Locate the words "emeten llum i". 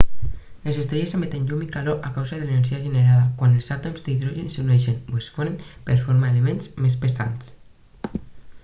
1.17-1.67